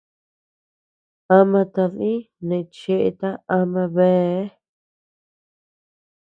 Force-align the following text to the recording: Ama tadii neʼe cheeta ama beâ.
Ama 1.37 1.61
tadii 1.73 2.21
neʼe 2.47 2.67
cheeta 2.77 3.29
ama 3.57 3.83
beâ. 3.95 4.41